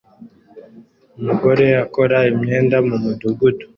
[1.19, 3.65] Umugore akora imyenda mu mudugudu